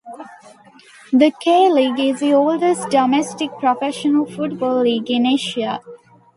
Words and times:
The 1.13 1.31
K-League 1.39 1.99
is 1.99 2.21
the 2.21 2.33
oldest 2.33 2.89
domestic 2.89 3.51
professional 3.59 4.25
football 4.25 4.81
league 4.81 5.11
in 5.11 5.27
Asia. 5.27 5.79